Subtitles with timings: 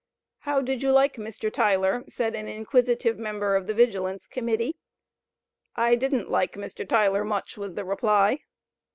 [0.39, 1.53] "How did you like Mr.
[1.53, 4.75] Tyler?" said an inquisitive member of the Vigilance Committee.
[5.75, 6.89] "I didn't like Mr.
[6.89, 8.39] Tyler much," was the reply.